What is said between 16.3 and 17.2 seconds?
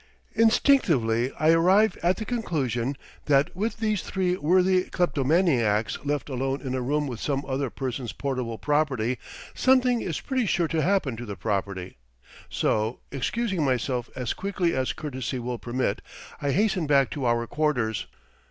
I hasten back